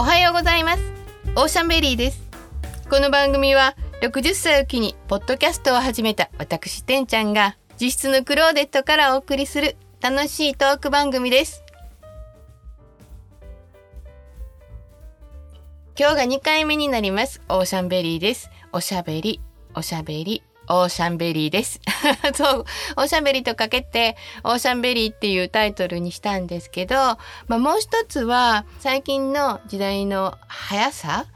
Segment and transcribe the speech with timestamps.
[0.00, 0.82] おはようございます。
[1.36, 2.22] オーシャンベリーです。
[2.88, 11.62] この番組は60歳を機にポッドキャストを始めた私てんちゃんが自室のクローゼットからお送りする楽しいトーク番組です。
[15.98, 17.42] 今日が2回目になります。
[17.50, 18.48] オーシャンベリーです。
[18.72, 19.42] おしゃべり
[19.74, 20.42] おしゃべり。
[20.70, 21.80] オーシャンベリーです。
[22.34, 22.64] そう、
[22.96, 26.96] オーシャンベリーとかけて、オーシャンベリーっていうタイトルにしたんですけど、
[27.48, 31.26] まあもう一つは、最近の時代の速さ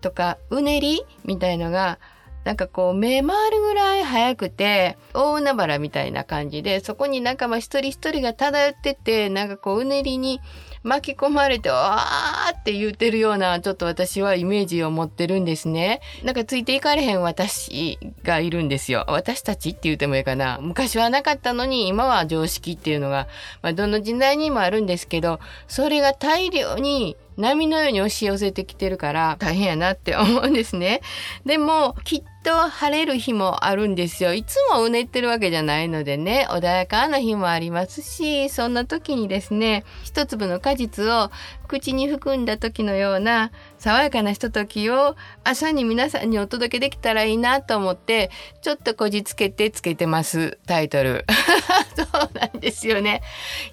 [0.00, 1.98] とか、うねりみたいのが、
[2.44, 10.40] なんかこう目回るぐらい速くて大海原みたいな感じでそこに仲間一人一人が漂っててなんかこううねりに
[10.82, 16.00] 巻き込まれて、わーって言ってるような、ちょっと私はイメージを持ってるんですね。
[16.24, 19.04] なんかついていかれへん私がいるんですよ。
[19.08, 20.58] 私たちって言ってもいいかな。
[20.60, 23.28] 昔はなかったのに、今は常識っていうのが、
[23.62, 31.00] まあ、どの時代にもあるんですけど、それが大量に波のように押し寄せてきてるから大変やなって思うんですね。
[31.46, 34.34] でもきっと晴れる日もあるんですよ。
[34.34, 41.30] いつもうねってるわけじゃないのでね穏やかな日もありますしそんな時にですね一粒の果実を
[41.68, 48.30] 口に含んだ時のような爽やかなひとときを朝に皆さんにお届けできたらいいなと思って
[48.62, 50.58] ちょっとこじつけてつけてます。
[50.66, 51.24] タイトル。
[51.94, 53.22] そうなんですよね。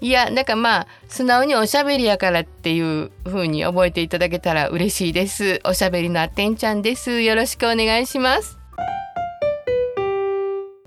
[0.01, 5.61] いやなんかまあ素直におしゃべりやからっていう風に覚えていただけたら嬉しいです。
[5.63, 7.21] おしゃべりのあてんちゃんです。
[7.21, 8.64] よろしくお願いします。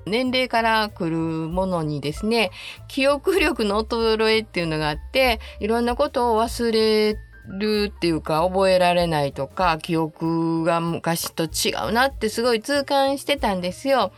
[0.09, 2.51] 年齢から来るものにですね
[2.89, 14.13] 記憶力の衰えっていうのがあっていろんなことを忘れるっていうか覚えられないとか記憶が昔と違うなってすごい痛感してたんですよ。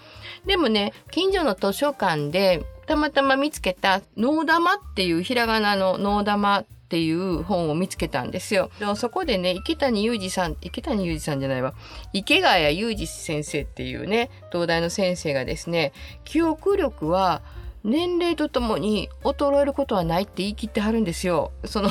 [0.46, 8.68] でもね近所の図書館でたまたま見つけた「脳玉」っていうひらがなの「脳玉」っていう本を見つけたんですよ。
[8.80, 11.72] でもそこでね、池谷裕二さん、池谷裕二さんじゃないわ、
[12.12, 15.92] 池谷裕二先生っていうね、東大の先生がですね、
[16.24, 17.42] 記憶力は
[17.84, 21.52] 年齢とともに衰えることはないって言い切ってはるんですよ。
[21.64, 21.90] その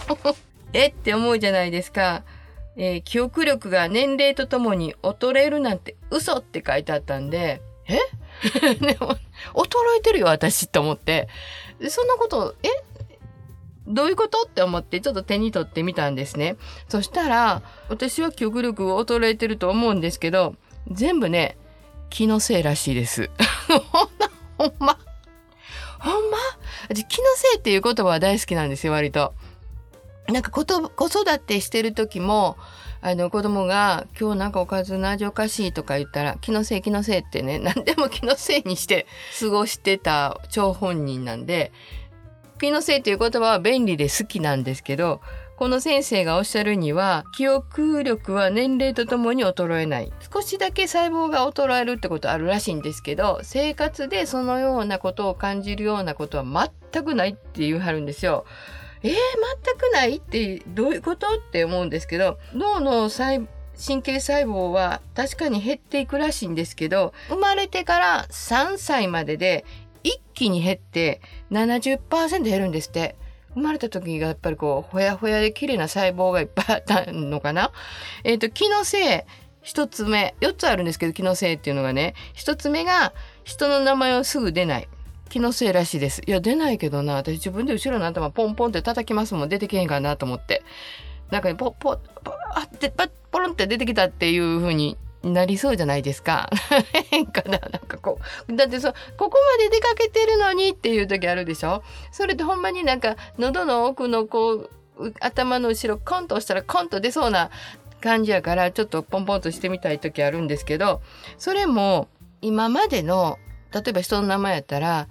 [0.72, 2.22] えって思うじゃないですか。
[2.78, 7.98] えー、記憶力が年齢とともに衰えるなんて嘘って書いてあったんで、え？
[8.76, 9.16] で も、
[9.52, 11.28] 衰えてるよ、私って思って。
[11.90, 12.68] そんなこと、え？
[13.92, 14.42] どういうこと？
[14.42, 16.56] って思ってちょっと手に取ってみたんですね。
[16.88, 20.56] そしたら、私は記憶力を衰えてると思うんですけど、
[20.90, 21.56] 全部ね、
[22.10, 23.30] 気のせいらしいです。
[23.68, 24.30] ほんま。
[24.58, 24.98] ほんま
[25.98, 26.38] ほんま？
[26.88, 29.34] 私気のせいっていう言葉は大好きなんですよ、割と。
[30.28, 32.56] なんか子育てしてる時も、
[33.04, 39.08] あの子供が今日なんかおかずの味おかしいとか言ったら気のせい気のせいってね何でも気のせいにして
[39.40, 41.72] 過ごしてた張本人なんで
[42.62, 45.20] 気のせいという言葉は便利で好きなんですけど、
[45.56, 50.12] この先生がおっしゃるには、記憶力は年齢とともに衰えない。
[50.32, 58.44] 少しだけ細胞が衰えるってことあるらしいんですけど、生活でそのようなことを感じるようなことは全くないって言うはるんですよ。
[59.02, 59.14] えー、全
[59.76, 63.40] くないってどういうことって思うんですけど、脳の細
[63.84, 69.64] 神経細胞は確かに減っていくらしいんですけど、生まれてから3歳までで
[70.02, 71.20] 一気に減って
[71.50, 73.16] 70%減るんですって。
[73.54, 77.70] 生まれた時がやっぱりこう、ほやほやで綺麗な細胞がいっぱいあったのかな？
[78.24, 79.20] えっ、ー、と、気のせい、
[79.60, 83.12] 一つ目、四つあるんですけど、気のせいっていうのがね、一つ目が
[83.44, 84.88] 人の名前をすぐ出ない。
[85.28, 86.22] 気のせいらしいです。
[86.26, 90.62] いや、出ないけどな、私自分で後ろの頭ポンポンって叩きますもん、出てけへんかなと思って。
[91.30, 92.90] なんかね、ポッポッ、ポッって、
[93.30, 96.50] ポロンって出てきたっていう風になりそうじゃないですか。
[97.10, 98.18] 変かななんかこ
[98.48, 98.56] う。
[98.56, 104.70] だってそ、ここまで出かけてるのにっていう時あるでしょそれでほんまになんか喉の奥のこう、
[105.20, 107.50] 頭の後ろコンと押したらコンと出そうな
[108.00, 111.00] 感じやからちょっとポンポンとしてみたい時あるんですけど、
[111.38, 112.08] それも
[112.40, 113.38] 今までの、
[113.72, 115.08] 例えば人の名前やったら、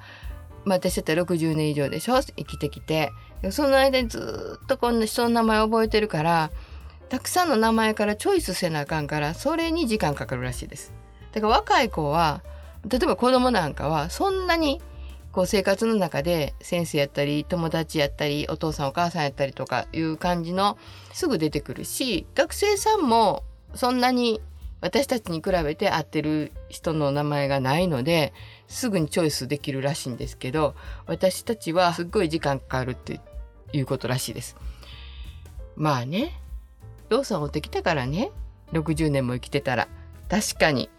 [0.65, 3.11] まあ私だったら60年以上でしょ生きてきて。
[3.49, 6.51] その間にずっとこんな人の名前覚えてるから、
[7.11, 10.93] たくさんの名前からチョイスせなあかんからそれに時間かかるらしいです。
[11.33, 12.41] だから若い子は
[12.87, 14.81] 例えば子供なんかはそんなに
[15.33, 20.77] こう生活の中で先生やったり友達やったりお父さんお母さんやったりとかいう感じの
[21.11, 23.43] すぐ出てくるし学生さんも
[23.75, 24.39] そんなに
[24.79, 28.31] 私たちに比べて合ってる人の名前がないので
[28.69, 30.75] すぐにチョイスできるらしいんですけど
[31.07, 33.19] 私たちはすっごい時間かかるって
[33.73, 34.55] いうことらしいです。
[35.75, 36.40] まあね
[37.11, 38.31] ローソンをってきたからね。
[38.71, 39.89] 60年も生きてたら。
[40.29, 40.89] 確かに。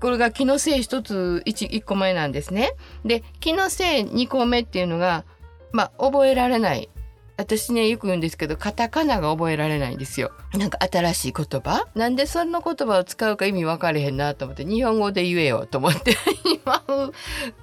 [0.00, 2.72] これが気のせい一つ 1, 1個前なんですね。
[3.06, 5.24] で気のせい2個目っていうのが
[5.72, 6.90] まあ覚えられない。
[7.38, 10.32] 私ねよく言うんですけどカタカナが覚えられないんですよ。
[10.52, 11.86] なんか新しい言葉？
[11.94, 16.16] なんでその言葉を使うか意味分かれへんなと思って日本語で言えよと思って。
[16.44, 16.84] 今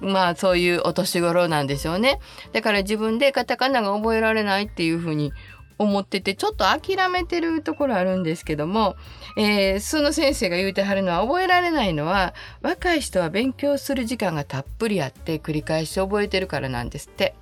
[0.00, 2.18] まあそういうお年頃なんでしょうね。
[2.52, 5.32] だから自分でカタカナが覚えられないっていうふうに
[5.80, 8.96] 思っててちょっと諦めてるところあるんですけども、
[9.38, 17.34] えー、その先生が言うてはるのは覚えられないのは若い人は勉強する時間がたっぷりあって繰り返し覚えてるからなんですって。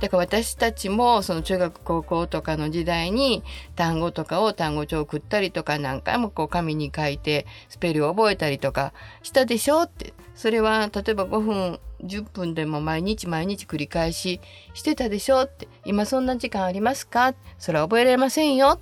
[0.00, 3.42] だから私たちもその中学高校とかの時代に
[3.74, 8.92] 単語とかを単語帳を送ったりとか何回もこう紙に書いてスペルを覚えたりとか
[9.22, 10.12] したでしょうって。
[10.34, 14.40] それは例えば5分10分でも毎日毎日繰り返し
[14.74, 15.66] してたでしょうって。
[15.84, 17.34] 今そんな時間ありますか？
[17.58, 18.78] それは覚えられませんよ。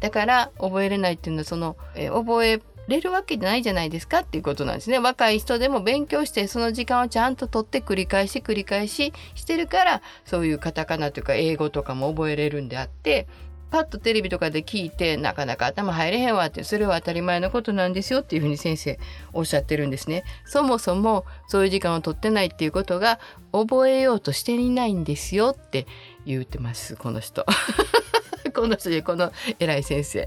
[0.00, 4.98] だから覚えれないっていうのはその、え覚えれるわけじゃないじゃないですかっていうことなんですね。
[4.98, 13.26] 若い人でも勉強してその時間をちゃんと取って繰り返し繰り返ししてるからそういうカタカナというか英語とかも覚えれるんであって
[13.70, 18.98] パッとテレビとかで聞いてなかなか頭入れへんわってそれは当たり前のことなんですよっていうふうに先生
[19.32, 20.24] おっしゃってるんですね。
[20.44, 23.20] そもそもそういう時間を取ってないっていうことが
[23.52, 25.86] 覚えようとしていないんですよって
[26.26, 27.46] 言ってますこの人。
[28.52, 30.26] この人この偉い先生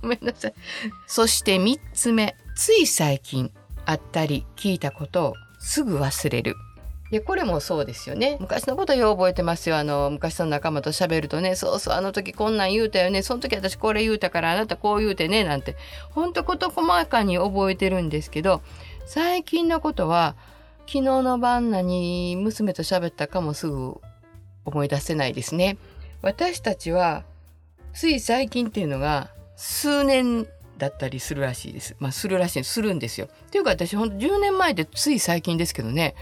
[0.00, 0.54] ごめんなさい。
[1.06, 2.36] そして3つ目。
[2.56, 3.52] つい最近
[3.86, 6.56] あったり聞いたことをすぐ忘れる。
[7.10, 8.36] でこれもそうですよね。
[8.38, 9.78] 昔のことよう覚えてますよ。
[9.78, 11.54] あの昔の仲間と喋るとね。
[11.54, 13.22] そうそうあの時こんなん言うたよね。
[13.22, 15.44] その時私これ言うたからあなたこう言うてね。
[15.44, 15.76] なんて。
[16.10, 18.60] ほんと事細かに覚えてるんですけど
[19.06, 20.34] 最近のことは
[20.86, 24.00] 昨日の晩何娘と喋ったかもすぐ
[24.64, 25.78] 思い出せないですね。
[26.20, 27.24] 私たちは
[27.94, 30.46] つい最近っていうのが数年
[30.78, 31.96] だったりするらしいです。
[31.98, 33.26] まあするらしいするんですよ。
[33.26, 36.14] っていうか私ほんと10年前でつい最近ですけどね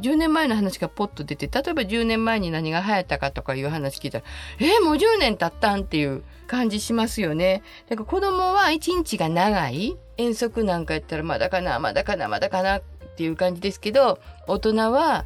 [0.00, 4.24] 10年前の話がポッと出て例えば10年前に何が流行ったかとかいう話聞いたら
[4.60, 7.64] えー、もう10年経ったんっていう感じしますよね。
[7.88, 12.82] だから子供は一日が長い遠足なんかやったらまだかなまだかなまだかなっ
[13.16, 15.24] ていう感じですけど大人は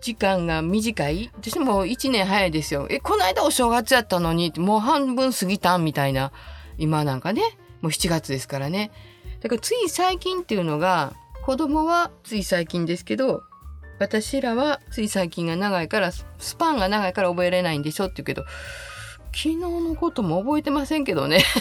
[0.00, 2.86] 時間が短い私も1年早いですよ。
[2.90, 6.30] え、この間お正月やったのに、もう半分過ぎたんみたいな。
[6.80, 7.42] 今なんかね、
[7.82, 8.90] もう7月ですからね。
[9.40, 11.12] だからつい最近っていうのが、
[11.44, 13.42] 子供はつい最近ですけど、
[13.98, 16.24] 私らはつい最近が長いから、ス
[16.56, 18.44] パンが長いから覚えれないんでしょって言うけど、
[19.26, 21.44] 昨日のことも覚えてませんけどね。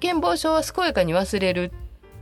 [0.00, 1.70] 健忘症は健やかに忘れる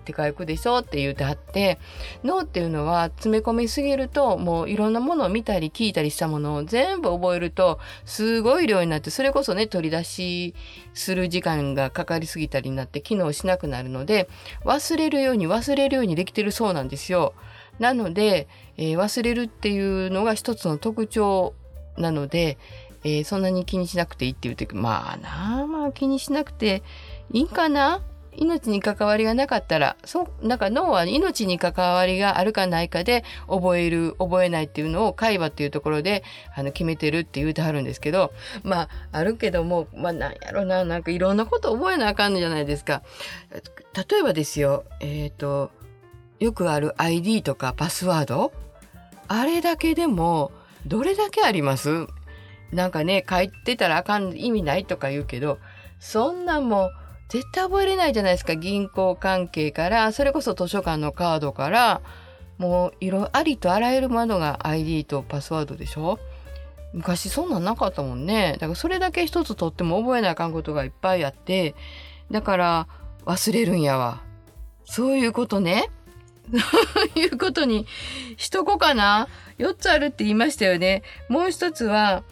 [0.04, 1.78] って書くでしょって言うてはって
[2.22, 10.54] 脳っていうのは詰め込みすぎるともういろんなものを見たり聞いたりしたものを全部覚えるとすごい量になってそれこそね取り出し
[10.92, 14.28] する時間がかかりすぎたりになって機能しなくなるので
[14.64, 17.32] 忘れるように忘れるようにできてるそうなんですよ。
[17.78, 18.46] なので、
[18.76, 21.54] えー、忘れるっていうのが一つの特徴
[21.96, 22.56] なので、
[23.02, 26.82] えー、そんなに気にしなくていいって言うてまあなあまあ気にしなくて
[27.32, 28.00] いいかな？
[28.36, 38.32] 命に関わりがなかったらそうなんか脳は命に関わりがあるかないかで覚える覚えないっていうのを海馬っていうところであの決めてるって言うてはるんですけど
[38.62, 43.02] まああるけどもまあなんやろななんかいろんなこと覚えなあかんじゃないですか。
[44.10, 45.70] 例えばですよえっ、ー、と
[46.40, 48.52] よくある ID とかパスワード？
[49.28, 50.52] あれだけでも
[50.86, 52.06] どれだけあります？
[52.72, 55.58] なんかね書いてたらあかん意味ないとか言うけど
[56.00, 56.92] そんなもう
[57.34, 62.00] 絶対覚えれないじゃないですか銀行関係からそれこそ図書館のカードから
[62.58, 66.20] もういろありとあらゆるものが ID とパスワードでしょ？
[66.92, 68.52] 昔そんなんなかったもんね。
[68.60, 71.74] だからそれだけ一つとっても覚えなあかんことがいっぱいあって
[72.30, 72.86] だから
[73.26, 74.22] 忘れるんやわ。
[74.84, 75.90] そういうことね。
[76.52, 77.84] そ ういうことに
[78.36, 79.26] しとこかな。
[79.58, 81.02] 4つあるって言いましたよね。
[81.28, 82.22] もう一つは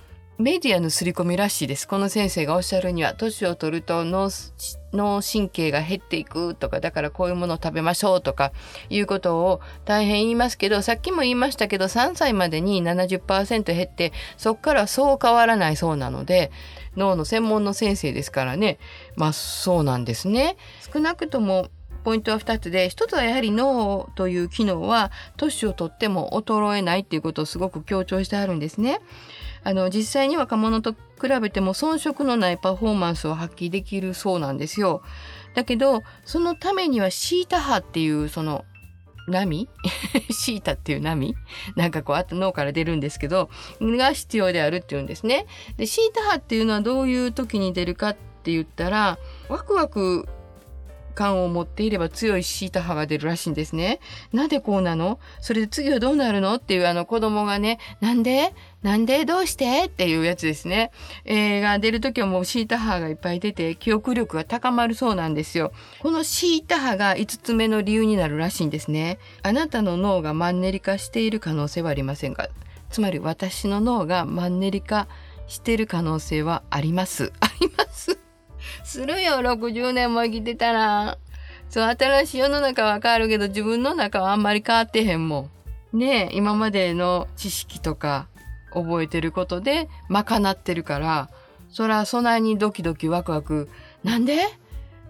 [0.42, 1.87] メディアの刷り込みらしいです。
[1.87, 8.50] この先生がおっしゃるには、年を取ると脳神経が減っていくとか、だからこういうものを食べましょうとか
[8.90, 16.50] いうことを大変言いますけど、さっきも言いましたけど、3歳までに70%減って、そこからそう変わらないそうなので、
[16.96, 18.80] 脳の専門の先生ですからね。
[19.14, 20.56] まあそうなんですね。
[20.92, 21.68] 少なくとも
[22.02, 29.00] ポイントは2つで1つはやはり脳という機能は年をとっても衰えないっていうことをすごく強調してあるんですね。
[29.64, 35.02] あの実際に若者と比べても遜色のないパフォーマンスを発揮できるそうなんですよ。
[35.54, 38.64] だけどそのためにはシータ波っていうその
[39.28, 39.69] 波？
[40.33, 41.37] シータっていう波？
[41.76, 43.50] なんかこう脳から出るんですけど
[43.81, 45.47] が必要であるっていうんですね。
[45.76, 50.28] でシータ波っていうのはどういう時に出るかって言ったらワクワク
[51.14, 54.00] 感を持っていれば強いシータ波が出るらしいんですね。
[54.33, 55.21] なんでこうなの？
[55.40, 56.54] それで次はどうなるの？
[56.54, 58.54] っていうあの子供がね、なんで？
[58.82, 59.84] なんでどうして？
[59.84, 60.90] っていうやつですね。
[61.24, 65.72] えー、が出るときはもうシータ波がいっぱい出て記憶力が高まるそうなんですよ。
[66.00, 69.18] このシータ波が5つ目の理由になるらしいんですね。
[69.42, 72.48] あなたの脳がマンネリ化している可能性はありませんか？
[72.90, 75.06] つまり私の脳がマンネリ化
[75.46, 77.32] してる可能性はあります。
[77.40, 78.18] あります。
[78.84, 81.18] するよ、60年も生きてたら。
[81.68, 85.48] そう、新しい世の中は変わるけど、自分の中はあんまり変わってへんも
[85.92, 85.98] ん。
[85.98, 88.28] ねえ、今までの知識とか
[88.75, 91.31] 覚えてることで賄ってるから、
[91.71, 93.69] そらそないにドキドキワクワク、
[94.05, 94.38] なんで？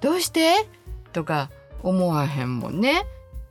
[0.01, 0.67] どうして？
[1.13, 1.51] とか
[1.83, 3.05] 思わへんもんね。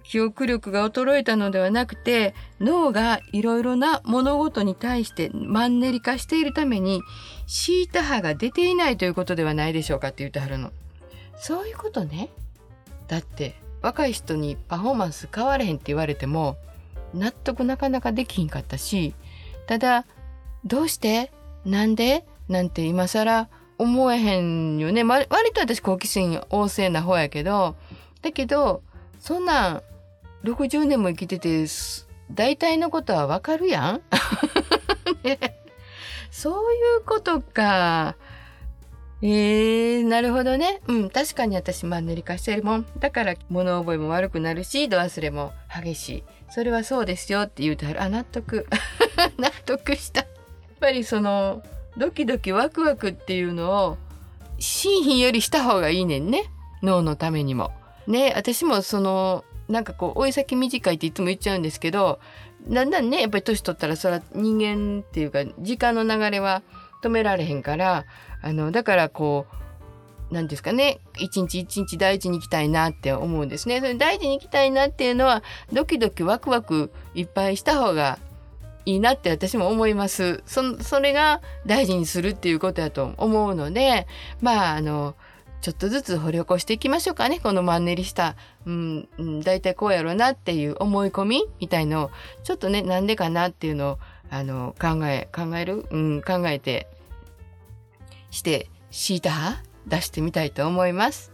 [0.03, 7.01] 記憶力が衰えたのではなくて脳がいろいろな物事に対してマンネリ化しているために
[7.47, 10.71] シータ波が出ていないということではないでしょうかって言ってはるの。
[11.37, 12.29] そういうことね。
[13.07, 16.57] だって若い人にパフォーマンス変われへんって言われても
[17.13, 19.13] 納得なかなかできひんかったし
[19.71, 20.05] ただ
[20.65, 21.31] どうして？
[21.63, 22.25] なんで？
[22.49, 23.47] なんて今更
[23.77, 27.77] 思えへんよね、ま、割と私好奇心旺盛な方やけど
[28.21, 28.83] だけど
[29.17, 29.83] そんなん
[30.43, 31.67] 60年も生きてて
[32.33, 34.01] 大体のことはわかるやん、
[35.23, 35.39] ね、
[36.31, 38.17] そういうことか。
[39.23, 40.81] えー、なるほどね。
[40.87, 42.85] うん、確かに私マンネリ化してるもん。
[42.97, 46.23] だから物覚えも悪くなるし、度忘れも激しい。
[46.49, 48.65] それはそうですよって言うとあ、納得。
[49.37, 50.21] 納得した。
[50.21, 50.29] やっ
[50.79, 51.63] ぱりその、
[51.97, 53.97] ドキドキワクワクっていうのを、
[54.59, 56.45] 心品よりした方がいいねんね。
[56.81, 57.71] 脳のためにも。
[58.07, 62.19] ね、私もその、なんかこう追い先短いっていつも言っちゃうんですけど
[62.67, 66.61] だんだんねやっぱり年取ったらそれは人間っていうか時間の流れは
[67.01, 68.05] 止められへんから
[68.41, 69.47] あのだからこ
[70.29, 73.79] う何ですかね一日一日大事に行きたいなって思うんですね。
[73.79, 78.17] それ大事に行きたいなっていうのはドキドキワクワクいっぱいした方が
[78.85, 80.43] いいなって私も思います。
[80.45, 84.07] そそれが大事にするっていうことやと思うので
[84.41, 85.15] まああの
[85.61, 87.39] ちょっとずつ掘り起こしていきましょうかね。
[87.39, 88.35] このマンネリした、
[88.65, 89.07] うん、
[89.43, 92.11] 大体こうやろうなっていう思い込みみたいのを、
[92.43, 93.99] ちょっとね、なんでかなっていうのを、
[94.31, 95.85] あの、考え、考える？
[95.91, 96.87] うん、考えて、
[98.31, 101.31] して、シータ派出してみたいと思います。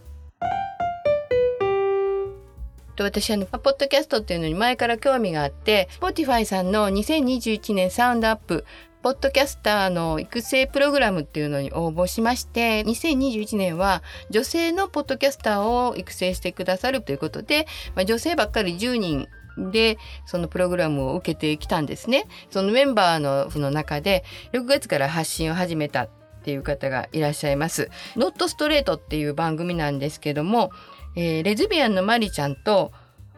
[2.97, 8.65] と私あの、ポッドキャストっていうのに前から興味があって、Spotify さんの2021年サウンドアップ
[9.03, 19.27] ポッドキャスターの育成プログラムっていうのに応募しまして、2021年は女性のポッドキャスターを育成してくださるということで、まあ、女性ばっかり10人
[19.71, 22.25] で、そのプログラムを受けてきたんですね。
[22.49, 26.09] そのメンバーのの中で、6月から発信を始めたっ
[26.43, 27.89] ていう方がいらっしゃいます。
[28.15, 30.71] ノットストレートっていう番組なんですけども、
[31.17, 32.91] えー、レズビアンのマリちゃんと、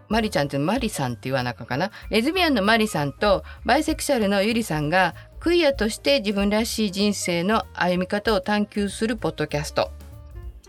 [0.09, 1.91] マリちゃんってマリさんって言わなかかな。
[2.09, 9.91] レズビアンのマリさんとバイセクシャルのユリさんがクイアとして自分らしい人生の歩み方を探求するポッドキャスト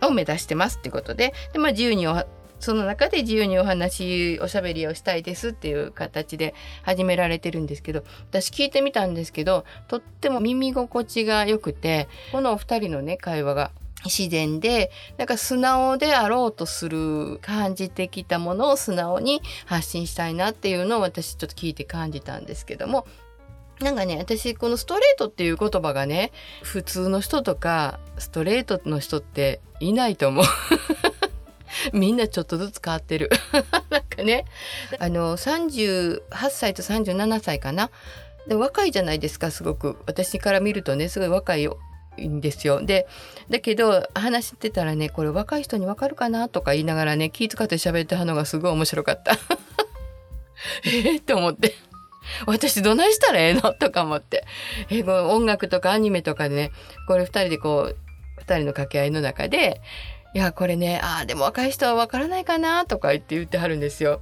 [0.03, 2.07] を目指してますってことでで、まあ、自由に
[2.61, 13.73] その中で自由にお話おしゃべりをしたいですっていう形で始められてるんですけど私聞いてみたんですけどとっても耳心地が良くてこのお二人のね会話が
[14.05, 23.07] 自然でなんか素直であろうとする感じてきたものを素直に発信したいなっていうのを私ちょっと聞いて感じたんですけども
[23.81, 30.45] なんかね、私、このストレートっていう言葉がね、普通の人とか、ストレートの人っていないと思う。
[31.97, 33.31] みんなちょっとずつ変わってる。
[33.89, 34.45] なんかね、
[34.99, 37.91] あの、38歳と37歳かな。
[38.47, 39.97] で若いじゃないですか、すごく。
[40.07, 41.67] 私から見るとね、すごい若い
[42.29, 42.85] んですよ。
[42.85, 43.07] で、
[43.49, 49.33] だけど、話してたらね、これ若い人にわかるかなとか言いながらね、気遣って喋ってはのがすごい面白かった。
[50.85, 51.75] ええと思って。
[52.47, 54.45] 私どないしたらええのとか思って。
[54.91, 56.73] えこ音楽とかアニメとかでね、
[57.07, 57.97] これ二人でこう、
[58.39, 59.81] 二人の掛け合いの中で、
[60.35, 64.21] いや、これね、ああ、でも若い人はわからないかなとか言って言ってはるんですよ。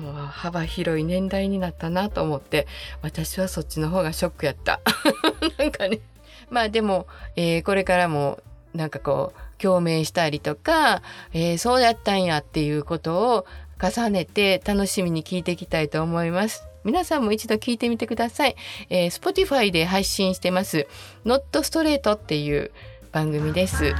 [0.00, 2.66] もう幅広い年代になったなと思って、
[3.02, 4.80] 私はそっちの方がショックやった。
[5.58, 6.00] なんかね。
[6.50, 8.40] まあでも、えー、これからも
[8.74, 13.46] なんかこう、共鳴したりとか、えー、そうやったんやっていうことを
[13.82, 16.64] 重ねて楽しみに聞いていきたいと思います。
[16.84, 18.56] 皆さんも一度聞いてみてください。
[18.90, 20.86] えー、Spotify で配信してます
[21.24, 22.70] Not Straight っていう
[23.12, 23.94] 番組です。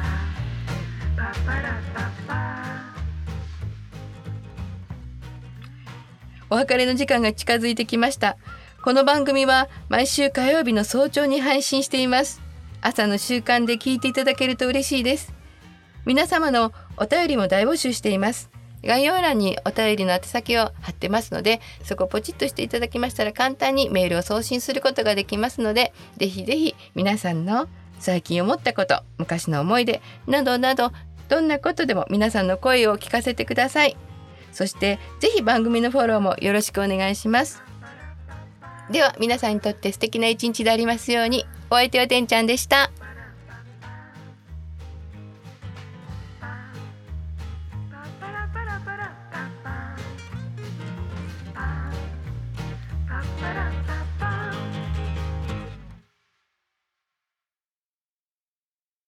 [6.48, 8.36] お別れの時間が近づいてきました。
[8.86, 12.40] この番組は毎週火曜日の早朝に配信しています。
[12.80, 15.32] 朝の習慣で聞いていただけると嬉しいです。
[16.04, 18.48] 皆様のお便りも大募集しています
[18.84, 27.66] 概要欄にお便りの宛先を貼ってますのでそこをポチッとしていただきましたら簡単にメールを送信することができますのでぜひぜひ皆さんの
[27.98, 30.92] 最近思ったこと昔の思い出などなど
[31.28, 33.96] どんなことでも皆さんの声を聞かせてください
[34.52, 37.65] そしてぜひ番組のフォローもよろしくお願いします
[38.90, 42.90] では皆さんにとって素敵な一日でありますようにお相手はてんちゃんでした。